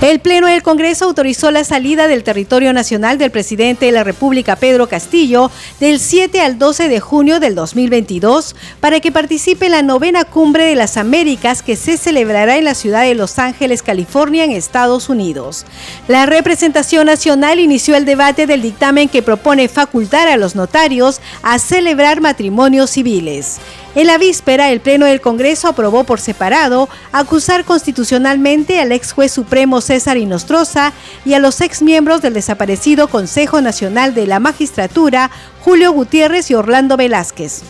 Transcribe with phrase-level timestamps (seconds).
[0.00, 4.54] El Pleno del Congreso autorizó la salida del territorio nacional del presidente de la República,
[4.54, 5.50] Pedro Castillo,
[5.80, 10.66] del 7 al 12 de junio del 2022 para que participe en la novena cumbre
[10.66, 15.08] de las Américas que se celebrará en la ciudad de Los Ángeles, California, en Estados
[15.08, 15.66] Unidos.
[16.06, 21.58] La representación nacional inició el debate del dictamen que propone facultar a los notarios a
[21.58, 23.58] celebrar matrimonios civiles.
[23.94, 29.32] En la víspera, el Pleno del Congreso aprobó por separado acusar constitucionalmente al ex juez
[29.32, 30.92] supremo César Inostroza
[31.24, 35.30] y a los ex miembros del desaparecido Consejo Nacional de la Magistratura,
[35.62, 37.62] Julio Gutiérrez y Orlando Velázquez.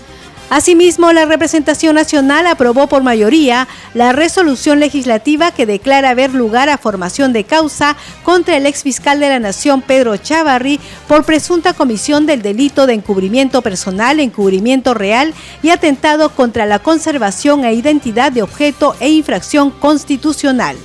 [0.51, 6.79] Asimismo, la representación nacional aprobó por mayoría la resolución legislativa que declara haber lugar a
[6.79, 12.27] formación de causa contra el ex fiscal de la Nación, Pedro Chavarri, por presunta comisión
[12.27, 18.42] del delito de encubrimiento personal, encubrimiento real y atentado contra la conservación e identidad de
[18.42, 20.77] objeto e infracción constitucional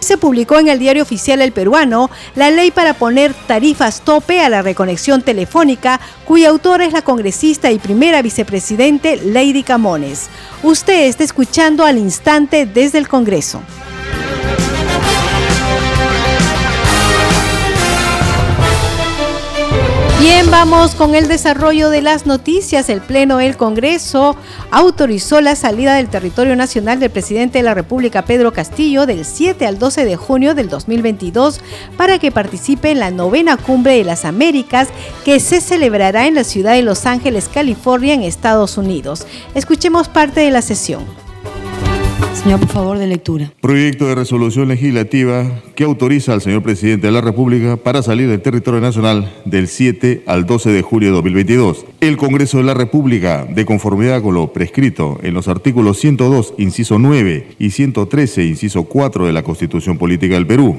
[0.00, 4.48] se publicó en el diario oficial El Peruano la ley para poner tarifas tope a
[4.48, 10.28] la reconexión telefónica, cuya autora es la congresista y primera vicepresidente Lady Camones.
[10.62, 13.62] Usted está escuchando al instante desde el Congreso.
[20.30, 22.90] Bien, vamos con el desarrollo de las noticias.
[22.90, 24.36] El Pleno del Congreso
[24.70, 29.64] autorizó la salida del territorio nacional del presidente de la República, Pedro Castillo, del 7
[29.66, 31.62] al 12 de junio del 2022
[31.96, 34.88] para que participe en la novena cumbre de las Américas
[35.24, 39.26] que se celebrará en la ciudad de Los Ángeles, California, en Estados Unidos.
[39.54, 41.06] Escuchemos parte de la sesión.
[42.34, 43.52] Señor, por favor, de lectura.
[43.60, 48.40] Proyecto de resolución legislativa que autoriza al señor presidente de la República para salir del
[48.40, 51.84] territorio nacional del 7 al 12 de julio de 2022.
[52.00, 56.98] El Congreso de la República, de conformidad con lo prescrito en los artículos 102, inciso
[56.98, 60.78] 9 y 113, inciso 4 de la Constitución Política del Perú,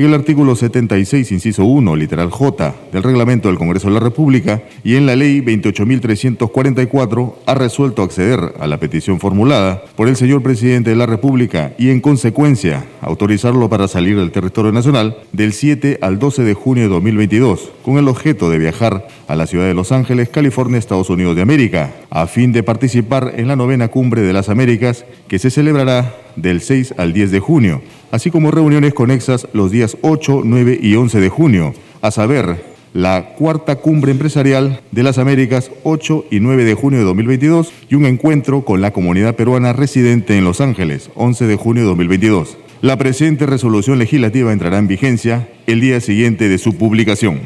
[0.00, 4.62] en el artículo 76, inciso 1, literal J, del reglamento del Congreso de la República
[4.82, 10.42] y en la ley 28.344 ha resuelto acceder a la petición formulada por el señor
[10.42, 15.98] presidente de la República y en consecuencia autorizarlo para salir del territorio nacional del 7
[16.00, 19.74] al 12 de junio de 2022 con el objeto de viajar a la ciudad de
[19.74, 24.22] Los Ángeles, California, Estados Unidos de América, a fin de participar en la novena cumbre
[24.22, 28.94] de las Américas que se celebrará del 6 al 10 de junio, así como reuniones
[28.94, 34.80] conexas los días 8, 9 y 11 de junio, a saber, la cuarta cumbre empresarial
[34.90, 38.92] de las Américas 8 y 9 de junio de 2022 y un encuentro con la
[38.92, 42.56] comunidad peruana residente en Los Ángeles 11 de junio de 2022.
[42.82, 47.40] La presente resolución legislativa entrará en vigencia el día siguiente de su publicación.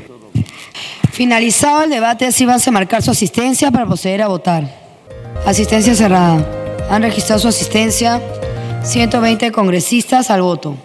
[1.13, 4.69] Finalizado el debate, así va a marcar su asistencia para proceder a votar.
[5.45, 6.47] Asistencia cerrada.
[6.91, 8.21] Han registrado su asistencia
[8.85, 10.77] 120 congresistas al voto.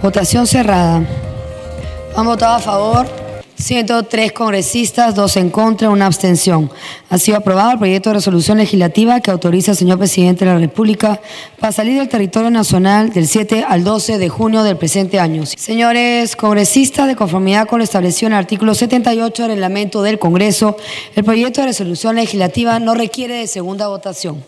[0.00, 1.02] Votación cerrada.
[2.16, 3.06] Han votado a favor
[3.56, 6.70] 103 congresistas, 2 en contra, una abstención.
[7.10, 10.58] Ha sido aprobado el proyecto de resolución legislativa que autoriza al señor presidente de la
[10.58, 11.20] República
[11.58, 15.44] para salir del territorio nacional del 7 al 12 de junio del presente año.
[15.44, 20.76] Señores congresistas, de conformidad con lo establecido en el artículo 78 del reglamento del Congreso,
[21.16, 24.44] el proyecto de resolución legislativa no requiere de segunda votación.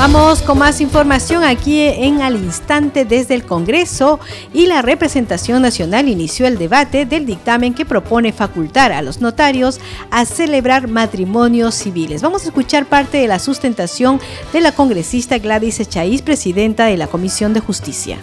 [0.00, 4.18] Vamos con más información aquí en al instante desde el Congreso
[4.54, 9.78] y la representación nacional inició el debate del dictamen que propone facultar a los notarios
[10.10, 12.22] a celebrar matrimonios civiles.
[12.22, 14.18] Vamos a escuchar parte de la sustentación
[14.54, 18.16] de la congresista Gladys Echaíz, presidenta de la Comisión de Justicia.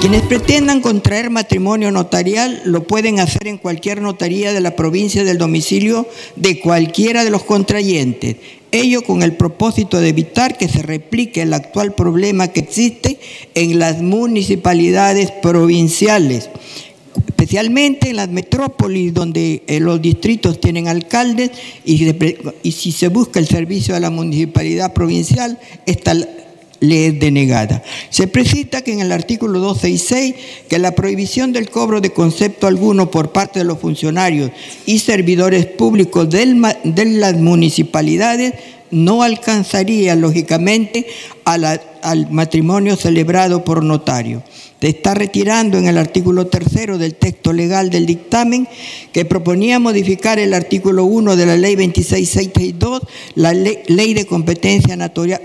[0.00, 5.36] Quienes pretendan contraer matrimonio notarial lo pueden hacer en cualquier notaría de la provincia del
[5.36, 8.36] domicilio de cualquiera de los contrayentes
[8.76, 13.18] Ello con el propósito de evitar que se replique el actual problema que existe
[13.54, 16.50] en las municipalidades provinciales,
[17.26, 21.52] especialmente en las metrópolis donde eh, los distritos tienen alcaldes
[21.86, 22.12] y,
[22.70, 26.14] si se busca el servicio de la municipalidad provincial, esta
[26.80, 27.82] le es denegada.
[28.10, 30.34] Se precisa que en el artículo 266
[30.68, 34.50] que la prohibición del cobro de concepto alguno por parte de los funcionarios
[34.84, 38.54] y servidores públicos de las municipalidades
[38.90, 41.06] no alcanzaría lógicamente
[41.44, 44.42] al matrimonio celebrado por notario.
[44.80, 48.68] Está retirando en el artículo tercero del texto legal del dictamen
[49.12, 53.02] que proponía modificar el artículo 1 de la ley 2662,
[53.34, 54.96] la ley, de competencia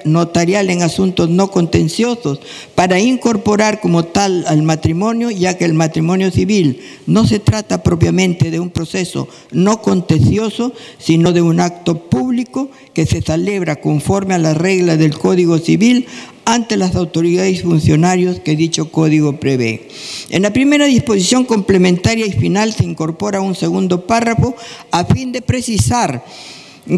[0.05, 2.39] notarial en asuntos no contenciosos,
[2.75, 8.51] para incorporar como tal al matrimonio, ya que el matrimonio civil no se trata propiamente
[8.51, 14.39] de un proceso no contencioso, sino de un acto público que se celebra conforme a
[14.39, 16.07] las reglas del Código Civil
[16.45, 19.87] ante las autoridades y funcionarios que dicho código prevé.
[20.29, 24.55] En la primera disposición complementaria y final se incorpora un segundo párrafo
[24.91, 26.23] a fin de precisar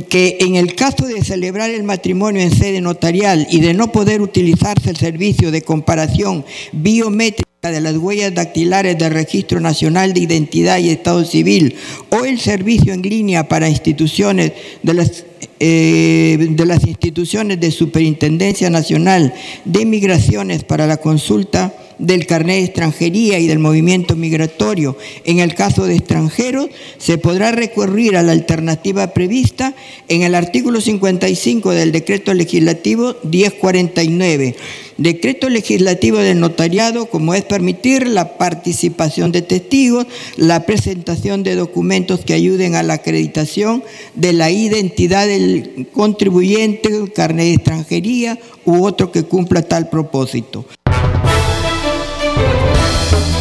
[0.09, 4.21] que en el caso de celebrar el matrimonio en sede notarial y de no poder
[4.21, 10.79] utilizarse el servicio de comparación biométrica de las huellas dactilares del Registro Nacional de Identidad
[10.79, 11.75] y Estado Civil
[12.09, 15.25] o el servicio en línea para instituciones de las
[15.59, 19.33] eh, de las instituciones de Superintendencia Nacional
[19.65, 24.97] de Migraciones para la consulta del carnet de extranjería y del movimiento migratorio.
[25.25, 26.67] En el caso de extranjeros,
[26.97, 29.73] se podrá recurrir a la alternativa prevista
[30.07, 34.55] en el artículo 55 del decreto legislativo 1049.
[34.97, 40.05] Decreto legislativo del notariado, como es permitir la participación de testigos,
[40.37, 47.45] la presentación de documentos que ayuden a la acreditación de la identidad del contribuyente, carnet
[47.45, 50.65] de extranjería u otro que cumpla tal propósito.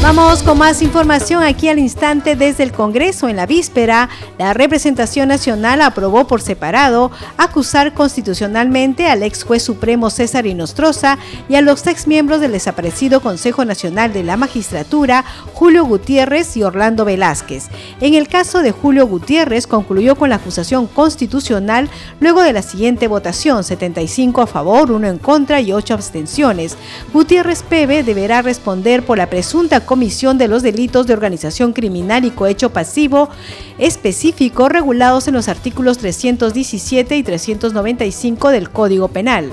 [0.02, 3.28] Vamos con más información aquí al instante desde el Congreso.
[3.28, 10.10] En la víspera, la representación nacional aprobó por separado acusar constitucionalmente al ex juez supremo
[10.10, 11.18] César Inostroza
[11.48, 16.64] y a los ex miembros del desaparecido Consejo Nacional de la Magistratura, Julio Gutiérrez y
[16.64, 17.68] Orlando Velázquez.
[18.00, 21.88] En el caso de Julio Gutiérrez, concluyó con la acusación constitucional
[22.18, 26.76] luego de la siguiente votación: 75 a favor, 1 en contra y 8 abstenciones.
[27.12, 32.30] Gutiérrez Pebe deberá responder por la presunta comisión de los delitos de organización criminal y
[32.30, 33.28] cohecho pasivo
[33.76, 39.52] específico regulados en los artículos 317 y 395 del Código Penal.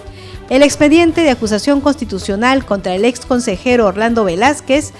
[0.49, 4.93] El expediente de acusación constitucional contra el ex consejero Orlando Velázquez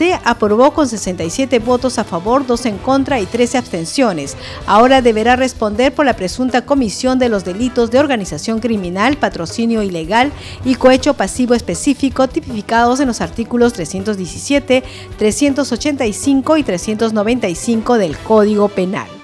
[0.00, 4.34] se aprobó con 67 votos a favor, 2 en contra y 13 abstenciones.
[4.64, 10.32] Ahora deberá responder por la presunta comisión de los delitos de organización criminal, patrocinio ilegal
[10.64, 14.82] y cohecho pasivo específico tipificados en los artículos 317,
[15.18, 19.19] 385 y 395 del Código Penal.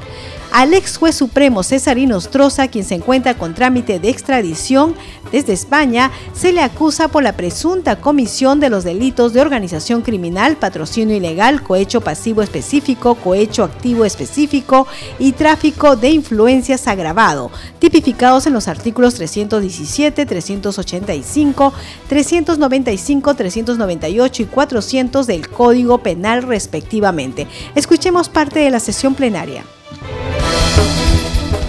[0.57, 4.95] Al ex juez supremo César Inostroza, quien se encuentra con trámite de extradición
[5.31, 10.57] desde España, se le acusa por la presunta comisión de los delitos de organización criminal,
[10.57, 14.87] patrocinio ilegal, cohecho pasivo específico, cohecho activo específico
[15.19, 21.75] y tráfico de influencias agravado, tipificados en los artículos 317, 385,
[22.09, 27.47] 395, 398 y 400 del Código Penal respectivamente.
[27.75, 29.63] Escuchemos parte de la sesión plenaria.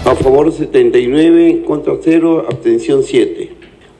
[0.04, 3.50] A favor 79, contra 0, abstención 7.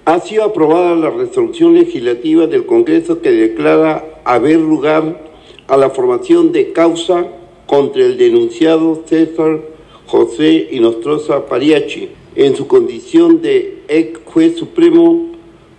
[0.06, 5.22] Ha sido aprobada la resolución legislativa del Congreso que declara haber lugar
[5.66, 7.26] a la formación de causa
[7.66, 9.60] contra el denunciado César
[10.06, 15.32] José Inostroza Pariachi en su condición de ex juez supremo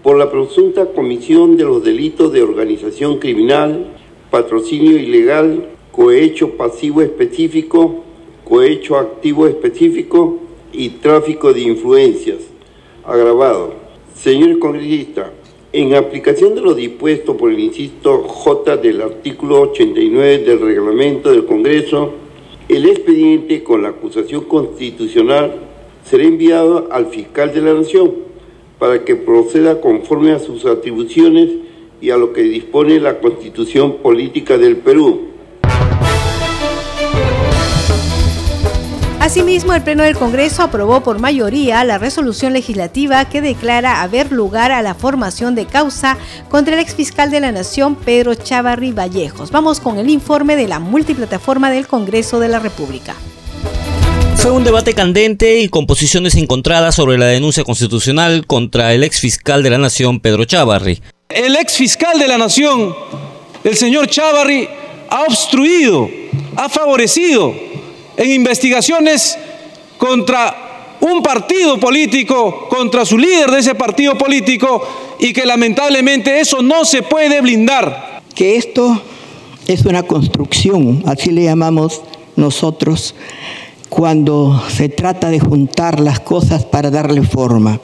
[0.04, 3.88] por la presunta comisión de los delitos de organización criminal,
[4.30, 8.04] patrocinio ilegal, cohecho pasivo específico,
[8.50, 10.40] cohecho activo específico
[10.74, 12.40] y tráfico de influencias
[13.06, 13.76] agravado.
[14.16, 15.32] Señor congresista,
[15.72, 21.46] en aplicación de lo dispuesto por el inciso J del artículo 89 del reglamento del
[21.46, 22.14] Congreso,
[22.68, 25.54] el expediente con la acusación constitucional
[26.04, 28.14] será enviado al fiscal de la Nación
[28.80, 31.50] para que proceda conforme a sus atribuciones
[32.02, 35.29] y a lo que dispone la Constitución Política del Perú
[39.20, 44.72] Asimismo, el Pleno del Congreso aprobó por mayoría la resolución legislativa que declara haber lugar
[44.72, 49.52] a la formación de causa contra el exfiscal de la Nación, Pedro Chavarri Vallejos.
[49.52, 53.14] Vamos con el informe de la multiplataforma del Congreso de la República.
[54.38, 59.64] Fue un debate candente y con posiciones encontradas sobre la denuncia constitucional contra el exfiscal
[59.64, 61.02] de la Nación, Pedro Chavarri.
[61.28, 62.96] El exfiscal de la Nación,
[63.66, 64.70] el señor Chavarri,
[65.10, 66.10] ha obstruido,
[66.56, 67.69] ha favorecido
[68.20, 69.38] en investigaciones
[69.98, 74.86] contra un partido político, contra su líder de ese partido político
[75.20, 78.22] y que lamentablemente eso no se puede blindar.
[78.36, 79.02] Que esto
[79.68, 82.02] es una construcción, así le llamamos
[82.36, 83.16] nosotros,
[83.88, 87.80] cuando se trata de juntar las cosas para darle forma.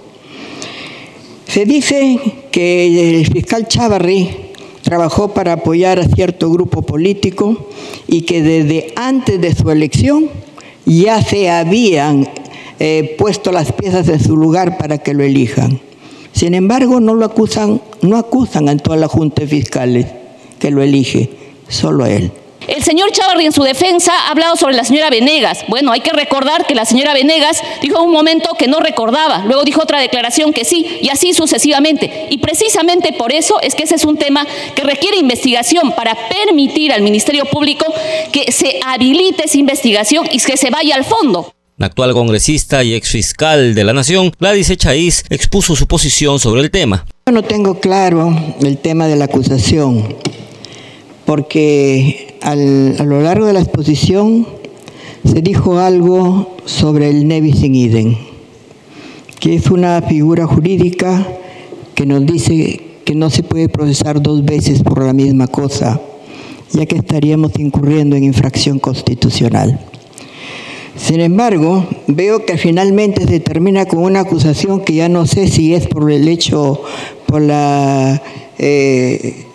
[1.47, 2.19] Se dice
[2.51, 4.44] que el fiscal Chavarri
[4.85, 7.69] trabajó para apoyar a cierto grupo político
[8.07, 10.29] y que desde antes de su elección
[10.85, 12.29] ya se habían
[12.79, 15.79] eh, puesto las piezas en su lugar para que lo elijan.
[16.33, 20.05] Sin embargo, no lo acusan, no acusan a toda la Junta Fiscales
[20.59, 21.31] que lo elige,
[21.67, 22.31] solo a él.
[22.67, 25.63] El señor Chavarri en su defensa ha hablado sobre la señora Venegas.
[25.67, 29.43] Bueno, hay que recordar que la señora Venegas dijo en un momento que no recordaba,
[29.45, 32.27] luego dijo otra declaración que sí, y así sucesivamente.
[32.31, 36.91] Y precisamente por eso es que ese es un tema que requiere investigación para permitir
[36.91, 37.85] al Ministerio Público
[38.31, 41.53] que se habilite esa investigación y que se vaya al fondo.
[41.77, 46.71] La actual congresista y exfiscal de la Nación, Gladys Echaíz, expuso su posición sobre el
[46.71, 47.05] tema.
[47.27, 50.15] Yo no tengo claro el tema de la acusación
[51.25, 54.47] porque a lo largo de la exposición
[55.25, 58.15] se dijo algo sobre el Nevis in idem,
[59.39, 61.27] que es una figura jurídica
[61.95, 65.99] que nos dice que no se puede procesar dos veces por la misma cosa,
[66.71, 69.79] ya que estaríamos incurriendo en infracción constitucional.
[70.95, 75.73] Sin embargo, veo que finalmente se termina con una acusación que ya no sé si
[75.73, 76.81] es por el hecho,
[77.27, 78.21] por la
[78.57, 79.45] eh,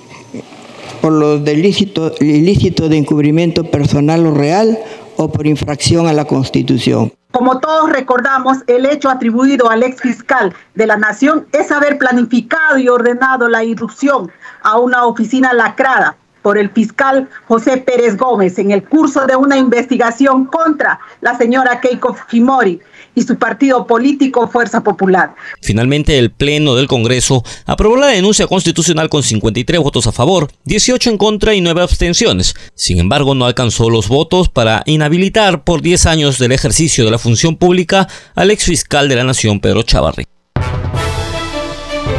[1.00, 4.78] por los ilícitos ilícito de encubrimiento personal o real
[5.16, 7.12] o por infracción a la Constitución.
[7.32, 12.78] Como todos recordamos, el hecho atribuido al ex fiscal de la Nación es haber planificado
[12.78, 14.30] y ordenado la irrupción
[14.62, 19.56] a una oficina lacrada por el fiscal José Pérez Gómez en el curso de una
[19.56, 22.80] investigación contra la señora Keiko Fujimori
[23.14, 25.34] y su partido político Fuerza Popular.
[25.62, 31.10] Finalmente, el Pleno del Congreso aprobó la denuncia constitucional con 53 votos a favor, 18
[31.10, 32.54] en contra y 9 abstenciones.
[32.74, 37.18] Sin embargo, no alcanzó los votos para inhabilitar por 10 años del ejercicio de la
[37.18, 40.24] función pública al ex fiscal de la Nación, Pedro Chavarri.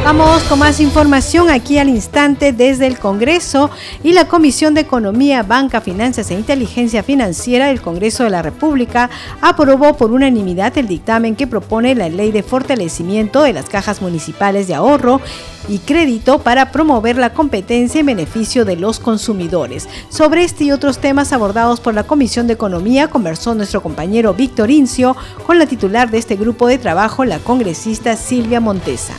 [0.04, 3.70] Vamos con más información aquí al instante desde el Congreso
[4.02, 9.10] y la Comisión de Economía, Banca, Finanzas e Inteligencia Financiera del Congreso de la República
[9.40, 14.66] aprobó por unanimidad el dictamen que propone la ley de fortalecimiento de las cajas municipales
[14.66, 15.20] de ahorro
[15.68, 19.88] y crédito para promover la competencia en beneficio de los consumidores.
[20.08, 24.72] Sobre este y otros temas abordados por la Comisión de Economía conversó nuestro compañero Víctor
[24.72, 25.16] Incio
[25.46, 29.14] con la titular de este grupo de trabajo, la congresista Silvia Montesa.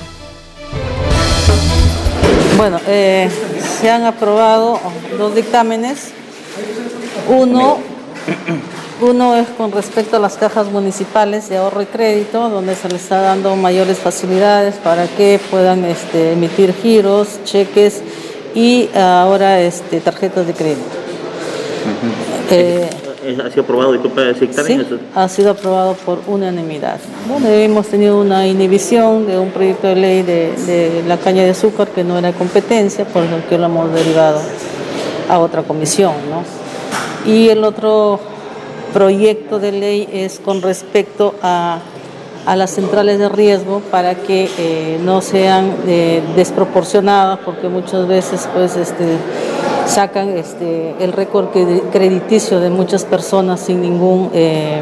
[2.64, 3.30] Bueno, eh,
[3.82, 4.80] se han aprobado
[5.18, 6.14] dos dictámenes.
[7.28, 7.80] Uno,
[9.02, 13.02] uno es con respecto a las cajas municipales de ahorro y crédito, donde se les
[13.02, 18.02] está dando mayores facilidades para que puedan este, emitir giros, cheques
[18.56, 20.88] y ahora este, tarjetas de crédito.
[23.24, 27.00] ¿Ha sido aprobado, Sí, ha sido aprobado por unanimidad.
[27.28, 31.88] Bueno, hemos tenido una inhibición de un proyecto de ley de, la caña de azúcar
[31.88, 34.42] que no era competencia, por lo que lo hemos derivado
[35.30, 36.14] a otra comisión.
[36.30, 37.32] ¿no?
[37.32, 38.20] Y el otro
[38.94, 41.80] proyecto de ley es con respecto a,
[42.46, 48.76] las centrales de riesgo para que eh, no sean eh, desproporcionadas, porque muchas veces pues
[48.76, 49.18] este
[49.94, 51.50] sacan este, el récord
[51.92, 54.32] crediticio de muchas personas sin ningún...
[54.34, 54.82] Eh,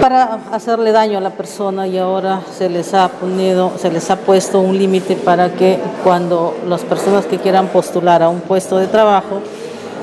[0.00, 4.16] para hacerle daño a la persona y ahora se les ha ponido, se les ha
[4.16, 8.86] puesto un límite para que cuando las personas que quieran postular a un puesto de
[8.86, 9.40] trabajo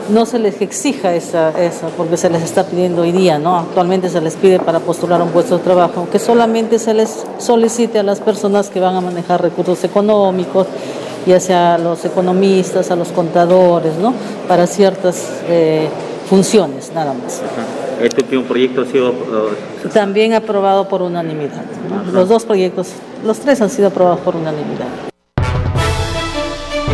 [0.09, 3.57] no se les exija esa, esa, porque se les está pidiendo hoy día, ¿no?
[3.57, 7.25] Actualmente se les pide para postular a un puesto de trabajo que solamente se les
[7.37, 10.67] solicite a las personas que van a manejar recursos económicos,
[11.27, 14.13] ya sea a los economistas, a los contadores, ¿no?
[14.47, 15.87] Para ciertas eh,
[16.29, 17.41] funciones, nada más.
[18.01, 19.11] Este último proyecto ha sido...
[19.11, 21.63] Uh, También aprobado por unanimidad.
[22.11, 22.89] Los dos proyectos,
[23.25, 25.06] los tres han sido aprobados por unanimidad.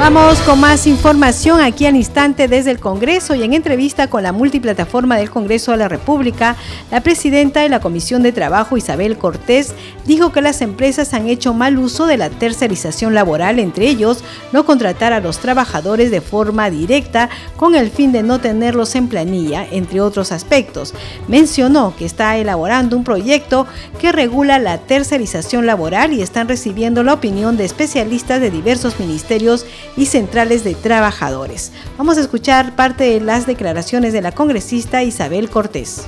[0.03, 4.33] Vamos con más información aquí al instante desde el Congreso y en entrevista con la
[4.33, 6.57] multiplataforma del Congreso de la República,
[6.91, 9.73] la presidenta de la Comisión de Trabajo, Isabel Cortés,
[10.05, 14.65] dijo que las empresas han hecho mal uso de la tercerización laboral, entre ellos no
[14.65, 19.65] contratar a los trabajadores de forma directa con el fin de no tenerlos en planilla,
[19.71, 20.93] entre otros aspectos.
[21.29, 23.67] Mencionó que está elaborando un proyecto
[24.01, 29.65] que regula la tercerización laboral y están recibiendo la opinión de especialistas de diversos ministerios
[29.95, 31.71] y centrales de trabajadores.
[31.97, 36.03] Vamos a escuchar parte de las declaraciones de la congresista Isabel Cortés.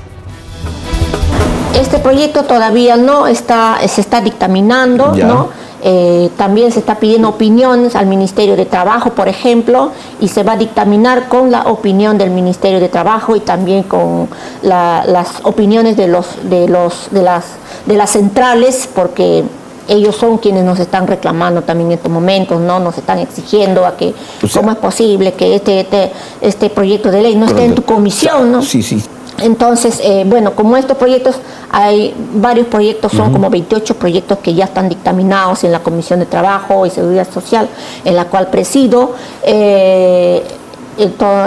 [1.80, 5.50] Este proyecto todavía no está, se está dictaminando, ¿no?
[5.88, 10.54] Eh, también se está pidiendo opiniones al Ministerio de Trabajo, por ejemplo, y se va
[10.54, 14.28] a dictaminar con la opinión del Ministerio de Trabajo y también con
[14.64, 17.46] las opiniones de los de los de las
[17.86, 19.44] de las centrales, porque
[19.88, 22.80] ellos son quienes nos están reclamando también en estos momentos, ¿no?
[22.80, 24.14] Nos están exigiendo a que,
[24.54, 26.12] ¿cómo es posible que este, este,
[26.42, 28.62] este proyecto de ley no esté en tu comisión, ¿no?
[28.62, 29.04] Sí, sí.
[29.40, 31.36] Entonces, eh, bueno, como estos proyectos,
[31.70, 36.26] hay varios proyectos, son como 28 proyectos que ya están dictaminados en la Comisión de
[36.26, 37.68] Trabajo y Seguridad Social,
[38.06, 39.14] en la cual presido.
[39.44, 40.42] Eh,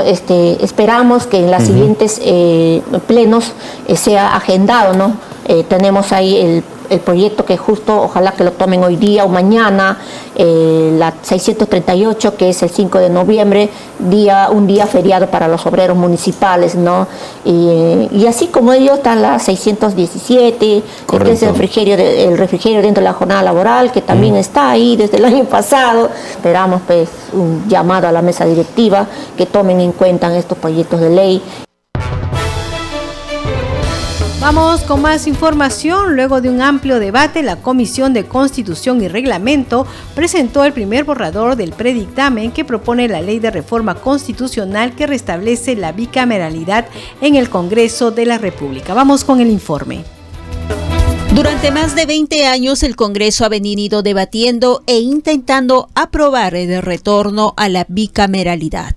[0.04, 3.52] este, esperamos que en los siguientes eh, plenos
[3.94, 5.14] sea agendado, ¿no?
[5.68, 9.98] Tenemos ahí el el proyecto que justo ojalá que lo tomen hoy día o mañana,
[10.34, 15.64] eh, la 638 que es el 5 de noviembre, día, un día feriado para los
[15.66, 17.06] obreros municipales, ¿no?
[17.44, 23.08] Y, así como ello está la 617, que es el refrigerio, el refrigerio dentro de
[23.08, 26.10] la jornada laboral, que también está ahí desde el año pasado.
[26.30, 31.10] Esperamos pues un llamado a la mesa directiva que tomen en cuenta estos proyectos de
[31.10, 31.42] ley
[34.40, 36.14] Vamos con más información.
[36.14, 41.56] Luego de un amplio debate, la Comisión de Constitución y Reglamento presentó el primer borrador
[41.56, 46.86] del predictamen que propone la ley de reforma constitucional que restablece la bicameralidad
[47.20, 48.94] en el Congreso de la República.
[48.94, 50.04] Vamos con el informe.
[51.34, 57.54] Durante más de 20 años el Congreso ha venido debatiendo e intentando aprobar el retorno
[57.56, 58.94] a la bicameralidad.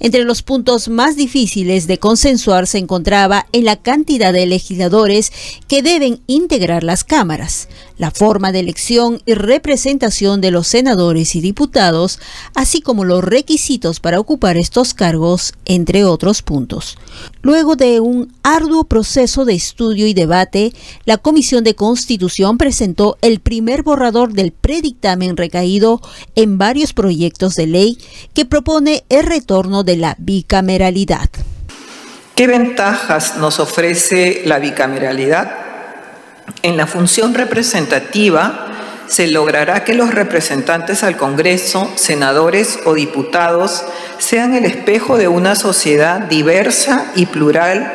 [0.00, 5.32] Entre los puntos más difíciles de consensuar se encontraba en la cantidad de legisladores
[5.68, 11.40] que deben integrar las cámaras, la forma de elección y representación de los senadores y
[11.40, 12.18] diputados,
[12.54, 16.98] así como los requisitos para ocupar estos cargos, entre otros puntos.
[17.42, 20.72] Luego de un arduo proceso de estudio y debate,
[21.04, 26.00] la Comisión de Constitución presentó el primer borrador del predictamen recaído
[26.34, 27.98] en varios proyectos de ley
[28.34, 31.30] que propone el retorno de la bicameralidad.
[32.36, 35.52] ¿Qué ventajas nos ofrece la bicameralidad?
[36.62, 38.68] En la función representativa
[39.06, 43.82] se logrará que los representantes al Congreso, senadores o diputados
[44.18, 47.92] sean el espejo de una sociedad diversa y plural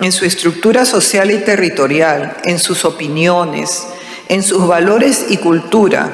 [0.00, 3.84] en su estructura social y territorial, en sus opiniones,
[4.28, 6.10] en sus valores y cultura,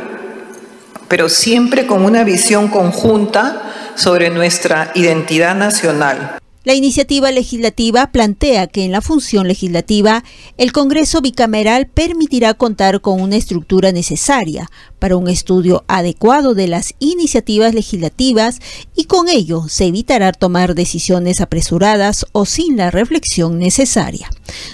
[1.08, 3.67] pero siempre con una visión conjunta
[3.98, 6.38] sobre nuestra identidad nacional.
[6.64, 10.22] La iniciativa legislativa plantea que en la función legislativa
[10.58, 16.94] el Congreso bicameral permitirá contar con una estructura necesaria para un estudio adecuado de las
[16.98, 18.58] iniciativas legislativas
[18.94, 24.28] y con ello se evitará tomar decisiones apresuradas o sin la reflexión necesaria.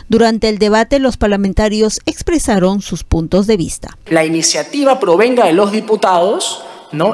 [0.08, 3.96] Durante el debate los parlamentarios expresaron sus puntos de vista.
[4.06, 6.64] La iniciativa provenga de los diputados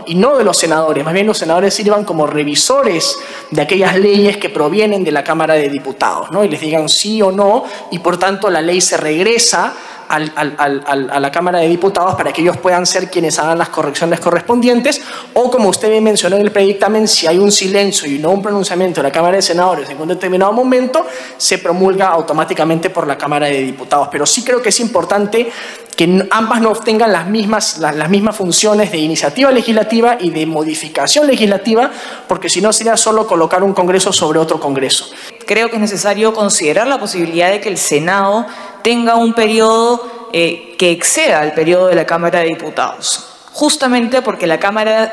[0.06, 1.04] y no de los senadores.
[1.04, 3.16] Más bien los senadores sirvan como revisores
[3.50, 6.44] de aquellas leyes que provienen de la Cámara de Diputados ¿no?
[6.44, 9.74] y les digan sí o no y por tanto la ley se regresa
[10.10, 15.00] a la Cámara de Diputados para que ellos puedan ser quienes hagan las correcciones correspondientes,
[15.34, 18.42] o como usted me mencionó en el predictamen, si hay un silencio y no un
[18.42, 23.16] pronunciamiento de la Cámara de Senadores en un determinado momento, se promulga automáticamente por la
[23.16, 24.08] Cámara de Diputados.
[24.10, 25.50] Pero sí creo que es importante
[25.96, 31.26] que ambas no obtengan las mismas, las, mismas funciones de iniciativa legislativa y de modificación
[31.26, 31.90] legislativa,
[32.26, 35.10] porque si no sería solo colocar un Congreso sobre otro Congreso.
[35.46, 38.46] Creo que es necesario considerar la posibilidad de que el Senado
[38.82, 44.46] tenga un periodo eh, que exceda el periodo de la Cámara de Diputados, justamente porque
[44.46, 45.12] la Cámara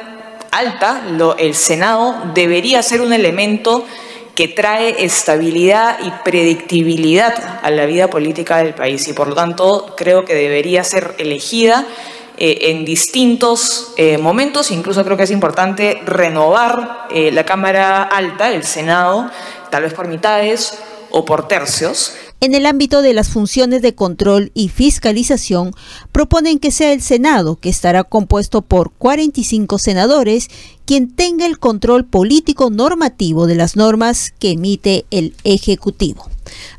[0.51, 1.01] alta,
[1.38, 3.86] el Senado, debería ser un elemento
[4.36, 9.08] que trae estabilidad y predictibilidad a la vida política del país.
[9.08, 11.86] Y por lo tanto creo que debería ser elegida
[12.38, 18.63] eh, en distintos eh, momentos, incluso creo que es importante renovar la Cámara Alta, el
[18.63, 19.32] Senado,
[19.71, 20.80] tal vez por mitades
[21.11, 25.73] o por tercios, en el ámbito de las funciones de control y fiscalización,
[26.11, 30.49] proponen que sea el Senado, que estará compuesto por 45 senadores,
[30.85, 36.29] quien tenga el control político normativo de las normas que emite el Ejecutivo.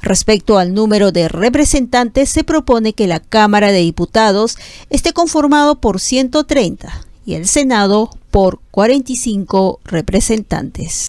[0.01, 4.57] Respecto al número de representantes, se propone que la Cámara de Diputados
[4.91, 11.09] esté conformado por 130 y el Senado por 45 representantes.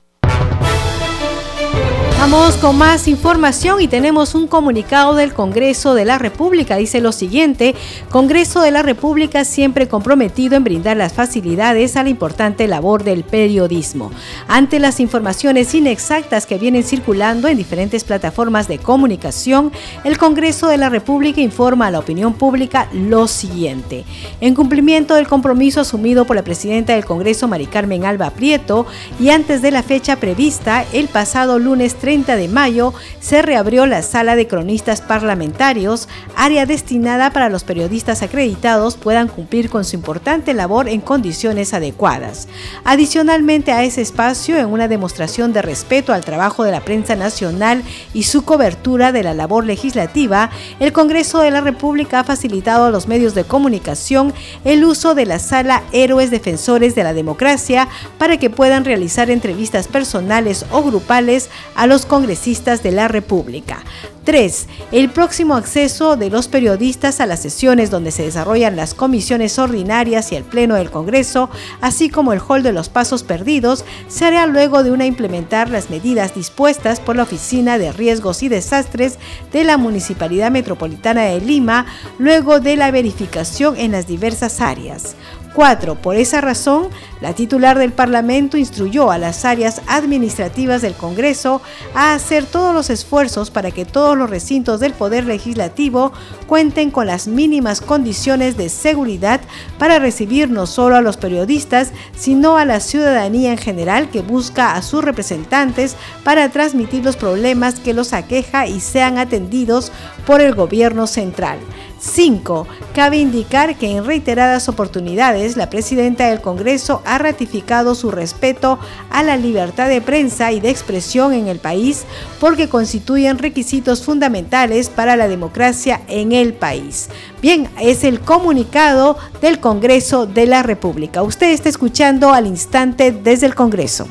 [2.19, 6.75] Vamos con más información y tenemos un comunicado del Congreso de la República.
[6.75, 7.75] Dice lo siguiente,
[8.10, 13.23] Congreso de la República siempre comprometido en brindar las facilidades a la importante labor del
[13.23, 14.12] periodismo.
[14.49, 19.71] Ante las informaciones inexactas que vienen circulando en diferentes plataformas de comunicación,
[20.03, 24.03] el Congreso de la República informa a la opinión pública lo siguiente.
[24.41, 28.86] En cumplimiento del compromiso asumido por la presidenta del Congreso, Mari Carmen Alba Prieto,
[29.21, 33.86] y antes de la fecha prevista, el pasado lunes 3 30 de mayo se reabrió
[33.86, 39.95] la sala de cronistas parlamentarios, área destinada para los periodistas acreditados puedan cumplir con su
[39.95, 42.48] importante labor en condiciones adecuadas.
[42.84, 47.84] Adicionalmente a ese espacio, en una demostración de respeto al trabajo de la prensa nacional
[48.15, 52.89] y su cobertura de la labor legislativa, el Congreso de la República ha facilitado a
[52.89, 54.34] los medios de comunicación
[54.65, 59.88] el uso de la sala Héroes Defensores de la Democracia para que puedan realizar entrevistas
[59.88, 63.84] personales o grupales a los congresistas de la República.
[64.30, 64.68] 3.
[64.92, 70.32] El próximo acceso de los periodistas a las sesiones donde se desarrollan las comisiones ordinarias
[70.32, 71.50] y el Pleno del Congreso,
[71.82, 75.90] así como el hall de los pasos perdidos, se hará luego de una implementar las
[75.90, 79.18] medidas dispuestas por la Oficina de Riesgos y Desastres
[79.52, 81.88] de la Municipalidad Metropolitana de Lima,
[82.20, 85.16] luego de la verificación en las diversas áreas.
[85.60, 85.95] 4.
[85.95, 86.88] Por esa razón,
[87.19, 91.62] la titular del Parlamento instruyó a las áreas administrativas del Congreso
[91.93, 96.13] a hacer todos los esfuerzos para que todos los recintos del Poder Legislativo
[96.48, 99.41] cuenten con las mínimas condiciones de seguridad
[99.78, 104.76] para recibir no solo a los periodistas, sino a la ciudadanía en general que busca
[104.76, 109.91] a sus representantes para transmitir los problemas que los aqueja y sean atendidos
[110.26, 111.60] por el gobierno central.
[112.00, 112.68] 5.
[112.94, 119.24] Cabe indicar que en reiteradas oportunidades la presidenta del Congreso ha ratificado su respeto a
[119.24, 122.06] la libertad de prensa y de expresión en el país
[122.40, 127.10] porque constituyen requisitos fundamentales para la democracia en el país.
[127.42, 131.24] Bien, es el comunicado del Congreso de la República.
[131.24, 134.08] Usted está escuchando al instante desde el Congreso.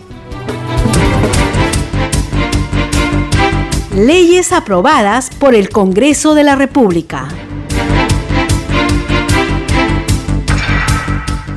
[3.94, 7.29] Leyes aprobadas por el Congreso de la República.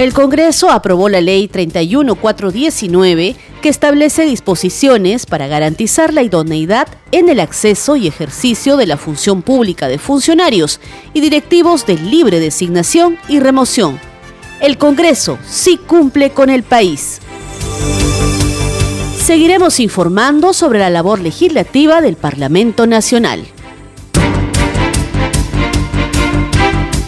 [0.01, 7.39] El Congreso aprobó la Ley 31419 que establece disposiciones para garantizar la idoneidad en el
[7.39, 10.79] acceso y ejercicio de la función pública de funcionarios
[11.13, 13.99] y directivos de libre designación y remoción.
[14.59, 17.19] El Congreso sí cumple con el país.
[19.23, 23.45] Seguiremos informando sobre la labor legislativa del Parlamento Nacional.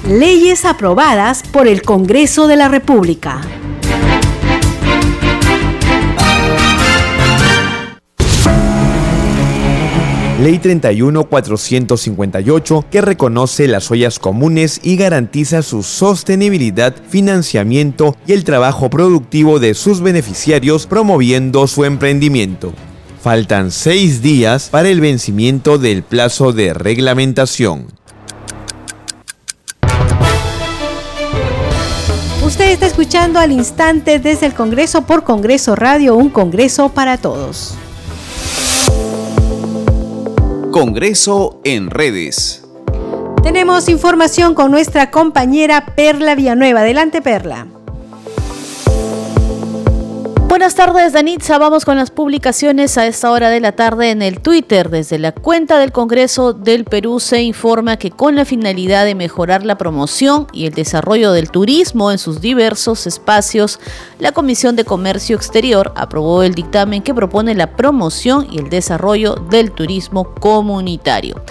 [0.08, 3.40] Leyes aprobadas por el Congreso de la República.
[10.42, 18.90] Ley 31458 que reconoce las ollas comunes y garantiza su sostenibilidad, financiamiento y el trabajo
[18.90, 22.74] productivo de sus beneficiarios promoviendo su emprendimiento.
[23.22, 28.03] Faltan seis días para el vencimiento del plazo de reglamentación.
[32.54, 37.74] Usted está escuchando al instante desde el Congreso por Congreso Radio, un Congreso para todos.
[40.72, 42.64] Congreso en redes.
[43.42, 46.82] Tenemos información con nuestra compañera Perla Villanueva.
[46.82, 47.66] Adelante, Perla.
[50.54, 51.58] Buenas tardes, Danitza.
[51.58, 54.92] Vamos con las publicaciones a esta hora de la tarde en el Twitter.
[54.92, 59.66] Desde la cuenta del Congreso del Perú se informa que con la finalidad de mejorar
[59.66, 63.80] la promoción y el desarrollo del turismo en sus diversos espacios,
[64.20, 69.34] la Comisión de Comercio Exterior aprobó el dictamen que propone la promoción y el desarrollo
[69.34, 71.42] del turismo comunitario.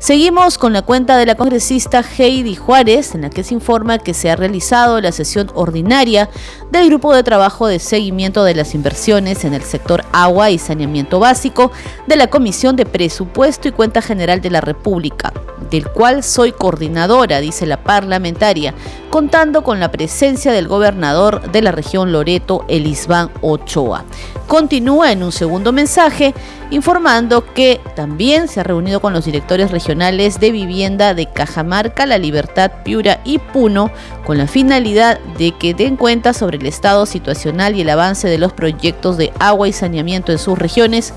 [0.00, 4.14] Seguimos con la cuenta de la congresista Heidi Juárez, en la que se informa que
[4.14, 6.30] se ha realizado la sesión ordinaria
[6.70, 11.18] del Grupo de Trabajo de Seguimiento de las Inversiones en el sector agua y saneamiento
[11.18, 11.72] básico
[12.06, 15.32] de la Comisión de Presupuesto y Cuenta General de la República,
[15.70, 18.74] del cual soy coordinadora, dice la parlamentaria,
[19.10, 24.04] contando con la presencia del gobernador de la región Loreto, Elisbán Ochoa.
[24.46, 26.34] Continúa en un segundo mensaje
[26.70, 32.18] informando que también se ha reunido con los directores regionales de vivienda de Cajamarca, La
[32.18, 33.90] Libertad, Piura y Puno
[34.24, 38.38] con la finalidad de que den cuenta sobre el estado situacional y el avance de
[38.38, 41.12] los proyectos de agua y saneamiento en sus regiones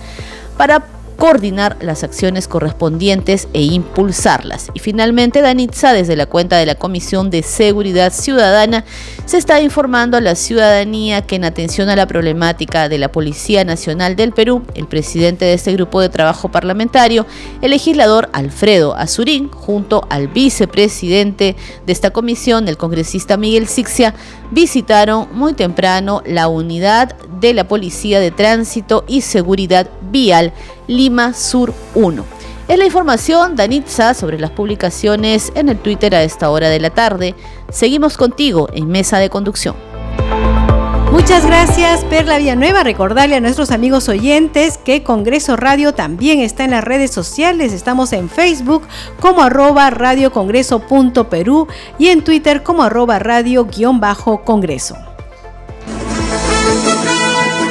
[0.58, 0.84] para
[1.22, 4.72] coordinar las acciones correspondientes e impulsarlas.
[4.74, 8.86] Y finalmente, Danitza, desde la cuenta de la Comisión de Seguridad Ciudadana,
[9.26, 13.64] se está informando a la ciudadanía que en atención a la problemática de la Policía
[13.64, 17.28] Nacional del Perú, el presidente de este grupo de trabajo parlamentario,
[17.62, 21.56] el legislador Alfredo Azurín, junto al vicepresidente
[21.86, 24.16] de esta comisión, el congresista Miguel Sixia,
[24.52, 30.54] visitaron muy temprano la unidad de la Policía de Tránsito y Seguridad Vial
[30.88, 32.26] Lima Sur 1.
[32.68, 36.90] Es la información, Danitza, sobre las publicaciones en el Twitter a esta hora de la
[36.92, 37.36] tarde.
[37.70, 39.91] Seguimos contigo en Mesa de Conducción.
[41.12, 42.84] Muchas gracias, Perla Villanueva.
[42.84, 47.74] Recordarle a nuestros amigos oyentes que Congreso Radio también está en las redes sociales.
[47.74, 48.84] Estamos en Facebook
[49.20, 51.68] como arroba radiocongreso.perú
[52.00, 54.96] y en Twitter como arroba radio-congreso.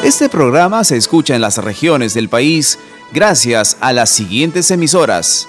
[0.04, 2.78] Este programa se escucha en las regiones del país
[3.12, 5.48] gracias a las siguientes emisoras.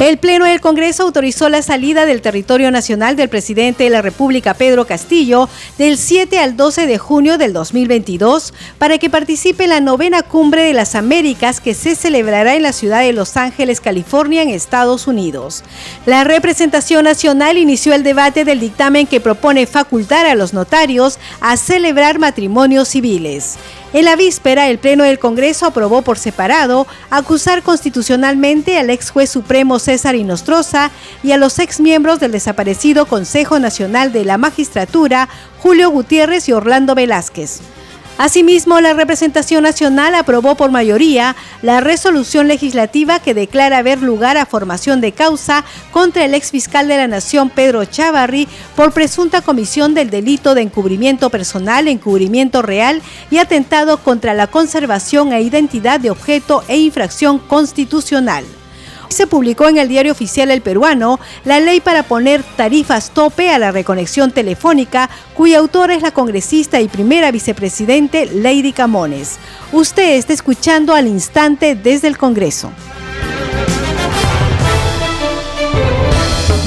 [0.00, 4.54] El Pleno del Congreso autorizó la salida del territorio nacional del presidente de la República,
[4.54, 9.80] Pedro Castillo, del 7 al 12 de junio del 2022 para que participe en la
[9.80, 14.40] novena cumbre de las Américas que se celebrará en la ciudad de Los Ángeles, California,
[14.40, 15.64] en Estados Unidos.
[16.06, 21.58] La representación nacional inició el debate del dictamen que propone facultar a los notarios a
[21.58, 23.58] celebrar matrimonios civiles.
[23.92, 29.28] En la víspera, el Pleno del Congreso aprobó por separado acusar constitucionalmente al ex juez
[29.28, 30.92] supremo César Inostroza
[31.24, 36.52] y a los ex miembros del desaparecido Consejo Nacional de la Magistratura, Julio Gutiérrez y
[36.52, 37.62] Orlando Velázquez.
[38.20, 44.44] Asimismo, la representación nacional aprobó por mayoría la resolución legislativa que declara haber lugar a
[44.44, 49.94] formación de causa contra el ex fiscal de la Nación, Pedro Chavarri, por presunta comisión
[49.94, 56.10] del delito de encubrimiento personal, encubrimiento real y atentado contra la conservación e identidad de
[56.10, 58.44] objeto e infracción constitucional
[59.10, 63.58] se publicó en el diario oficial El Peruano la ley para poner tarifas tope a
[63.58, 69.38] la reconexión telefónica, cuya autora es la congresista y primera vicepresidente Lady Camones.
[69.72, 72.70] Usted está escuchando al instante desde el Congreso.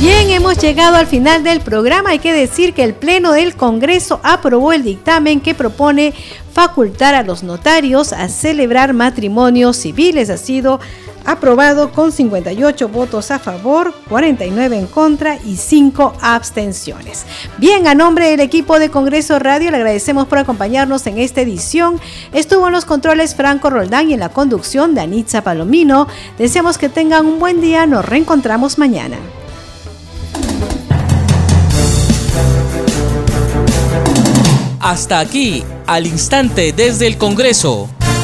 [0.03, 2.09] Bien, hemos llegado al final del programa.
[2.09, 6.13] Hay que decir que el Pleno del Congreso aprobó el dictamen que propone
[6.51, 10.29] facultar a los notarios a celebrar matrimonios civiles.
[10.29, 10.81] Ha sido
[11.25, 17.25] aprobado con 58 votos a favor, 49 en contra y 5 abstenciones.
[17.57, 21.99] Bien, a nombre del equipo de Congreso Radio le agradecemos por acompañarnos en esta edición.
[22.33, 26.07] Estuvo en los controles Franco Roldán y en la conducción de Anitza Palomino.
[26.37, 29.17] Deseamos que tengan un buen día, nos reencontramos mañana.
[34.79, 37.89] Hasta aquí, al instante desde el Congreso